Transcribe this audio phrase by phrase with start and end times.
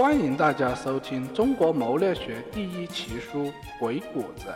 [0.00, 3.44] 欢迎大家收听《中国谋略学第一奇书·
[3.78, 4.46] 鬼谷子》，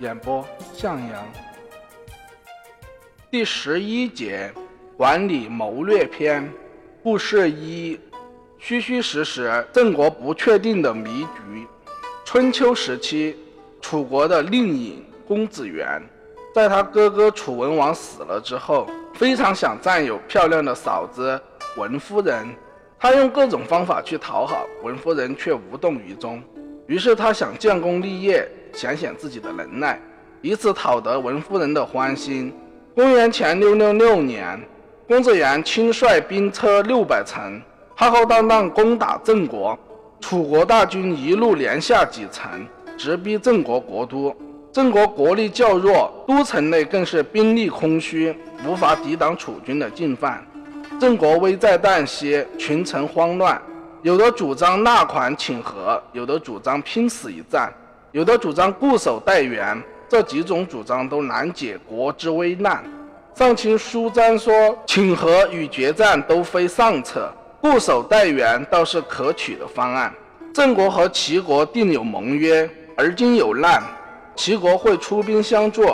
[0.00, 1.24] 演播向阳。
[3.30, 4.52] 第十一节，
[4.96, 6.52] 管理谋略篇，
[7.04, 8.00] 故事一：
[8.58, 11.64] 虚虚实实，郑国不确定的迷局。
[12.24, 13.36] 春秋时期，
[13.80, 16.02] 楚国的令尹公子元，
[16.52, 21.40] 在他哥哥楚文王死了之后，非常想占有漂亮的嫂子
[21.76, 22.52] 文夫人。
[22.98, 26.42] 他用各种方法去讨好文夫人，却无动于衷。
[26.86, 30.00] 于是他想建功立业，显显自己的能耐，
[30.40, 32.52] 以此讨得文夫人的欢心。
[32.94, 34.60] 公元前六六六年，
[35.06, 37.60] 公子元亲率兵车六百乘，
[37.94, 39.78] 浩浩荡荡攻打郑国。
[40.20, 44.34] 楚国大军一路连下几城，直逼郑国国都。
[44.72, 48.34] 郑国国力较弱，都城内更是兵力空虚，
[48.66, 50.44] 无法抵挡楚军的进犯。
[51.00, 53.60] 郑国危在旦夕，群臣慌乱，
[54.02, 57.72] 有的主张纳款请和，有的主张拼死一战，
[58.12, 59.80] 有的主张固守待援。
[60.08, 62.84] 这几种主张都难解国之危难。
[63.34, 64.52] 上卿舒瞻说
[64.86, 67.28] ：“请和与决战都非上策，
[67.60, 70.14] 固守待援倒是可取的方案。”
[70.54, 73.82] 郑国和齐国定有盟约，而今有难，
[74.36, 75.84] 齐国会出兵相助，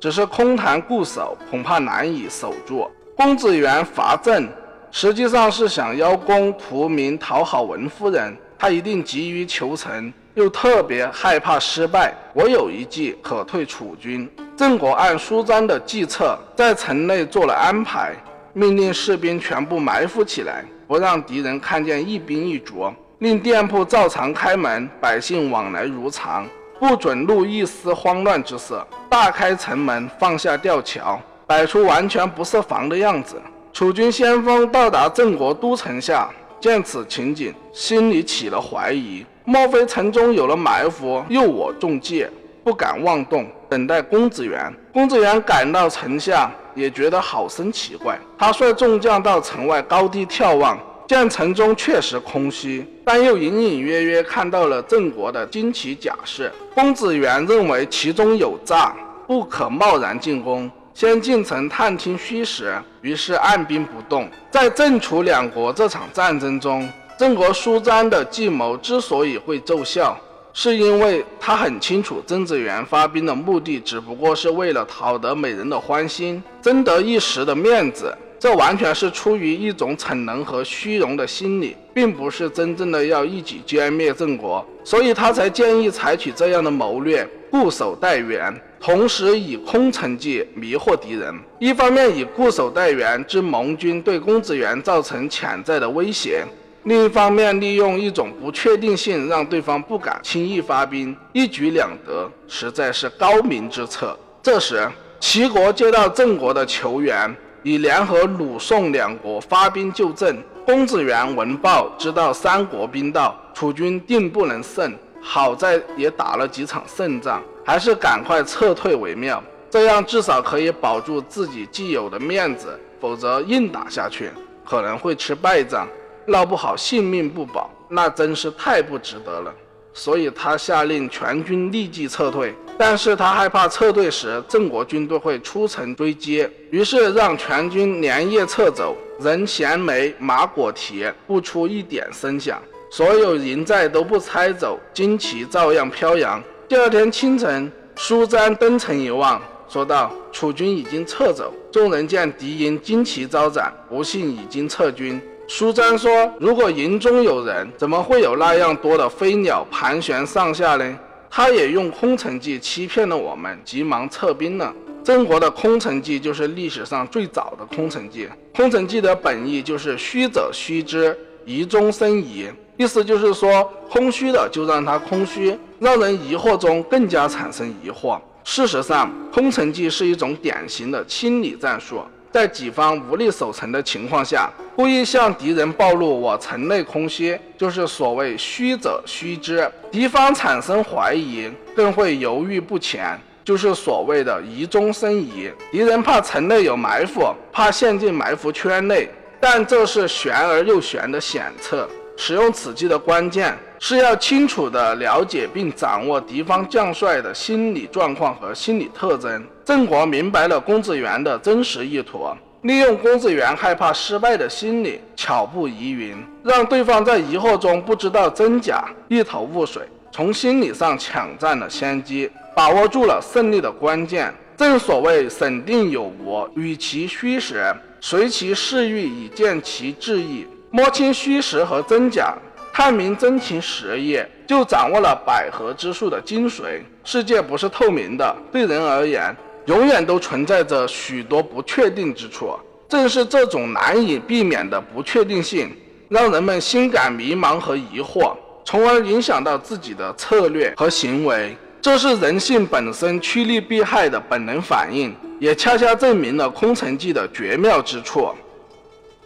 [0.00, 2.90] 只是空谈固守，恐怕难以守住。
[3.14, 4.48] 公子元伐郑，
[4.90, 8.34] 实际上是想邀功图名，讨好文夫人。
[8.58, 12.14] 他一定急于求成，又特别害怕失败。
[12.32, 14.28] 我有一计可退楚军。
[14.56, 18.14] 郑国按舒张的计策，在城内做了安排，
[18.54, 26.46] 命令士兵全部埋伏起来，不让敌人看见一兵一卒，令店铺照常开门，百姓往来如常，
[26.78, 28.86] 不准露一丝慌乱之色。
[29.10, 31.20] 大开城门，放下吊桥。
[31.52, 33.36] 摆出完全不设防的样子。
[33.74, 42.26] 楚军先锋到达郑国都城下，见此情景，心里起了怀疑：莫非城中有了埋伏，诱我中计？
[42.64, 44.72] 不敢妄动，等待公子元。
[44.94, 48.18] 公子元赶到城下，也觉得好生奇怪。
[48.38, 56.50] 他率众将到城外高低眺望，见城中确实空虚，但又隐隐约约看到了郑国的旌旗甲士。
[56.74, 58.94] 公子元认为其中有诈，
[59.26, 60.70] 不可贸然进攻。
[60.94, 64.28] 先进城探听虚实，于是按兵不动。
[64.50, 66.88] 在郑楚两国这场战争中，
[67.18, 70.16] 郑国舒张的计谋之所以会奏效，
[70.52, 78.14] 是因为他很清楚曾子元发兵的目的只不过是为了讨得美人的欢心，争得一时的面子。
[78.42, 88.52] 这完全是出于一种逞能和虚荣的心理，并不是真正的要一举歼灭郑国，所以他才建议采取这样的谋略，固守待援。
[88.80, 96.44] 同时以空城计迷惑敌人，一方面以固守待援之盟军对公子元造成潜在的威胁，
[96.82, 104.18] 另一方面利用一种不确定性让对方不敢轻易发兵，一举两得，实在是高明之策。
[104.42, 104.84] 这时，
[105.20, 110.36] 齐国接到郑国的求援，已联合鲁、宋两国发兵救郑。
[110.64, 114.92] 公子元闻报，知道三国兵到，楚军定不能胜。
[115.20, 117.42] 好在也打了几场胜仗。
[117.64, 122.78] 还是赶快撤退为妙，这样至少可以保住自己既有的面子。
[123.00, 124.30] 否则硬打下去，
[124.64, 125.88] 可能会吃败仗，
[126.26, 129.52] 闹不好性命不保，那真是太不值得了。
[129.92, 142.60] 所以他下令全军立即撤退，但是他害怕撤退时郑国军队会出城追击，于是让全军连夜撤走，人衔枚，马裹蹄，不出一点声响，
[142.90, 146.42] 所有营寨都不拆走，旌旗照样飘扬。
[146.68, 155.20] 第二天清晨，舒詹登城一望，说道：“楚军已经撤走。”众人见敌营旌旗招展，不信已经撤军。
[155.46, 156.10] 舒詹说
[156.40, 160.98] ：“如果营中有人，怎么会有那样多的飞鸟盘旋上下呢？”
[161.34, 164.70] 他也用空城计欺骗了我们，急忙撤兵了。
[165.02, 168.28] 郑国的空城计就是历史上最早的空城计。
[168.54, 172.46] 空城计的本意就是虚者虚之，疑中生疑。
[172.76, 178.20] 意思就是说，空虚的就让它空虚，让人疑惑中更加产生疑惑。
[178.44, 189.70] 事实上，空城计是一种典型的清理战术，在己方无力守城的情况下，故意向敌人暴露我城内空虚，就是所谓虚者虚之。
[189.90, 195.50] 敌方产生怀疑，更会犹豫不前，就是所谓的疑中生疑。
[195.70, 201.86] 敌人怕城内有埋伏，怕陷进埋伏圈内，但这是玄而又玄的险策。
[202.16, 209.44] 使用此计的关键是要清楚地了解并掌握敌方将帅的心理状况和心理特征。
[209.64, 212.26] 郑国明白了公子元的真实意图，
[212.62, 224.34] 利用公子元害怕失败的心理，巧布疑云，让对方在疑惑中不知道真假，一头雾水，从心理上抢占了先机，把握住了胜利的关键。
[224.56, 227.64] 正所谓审定有无，与其虚实，
[228.00, 232.34] 随其事欲以见其志意，摸清虚实和真假，
[232.72, 236.80] 探明真情实意，就掌握了百合之术的精髓。
[237.04, 239.34] 世界不是透明的，对人而言。
[239.66, 245.70] 永远都存在着许多不确定之处，正是这种难以避免的不确定性，
[246.08, 251.56] 让人们心感迷茫和疑惑，从而影响到自己的策略和行为。
[251.80, 258.28] 这是人性本身趋利避害的本能反应，也恰恰证明了空城计的绝妙之处。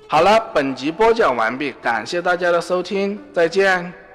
[0.07, 4.06] 好了，本集播讲完毕，感谢大家的收听，再见。